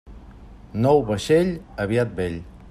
Nou 0.85 0.95
vaixell, 1.11 1.53
aviat 1.87 2.17
vell. 2.23 2.41